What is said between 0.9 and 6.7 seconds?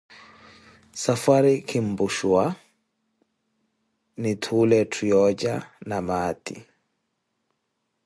Safwari kinpushuwa, nitthuule etthu yooja na maati.